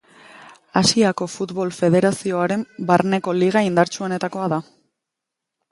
Asiako 0.79 1.27
Futbol 1.33 1.73
Federazioaren 1.81 2.65
barneko 2.91 3.39
liga 3.43 3.65
indartsuenetakoa 3.69 4.51
da. 4.57 4.63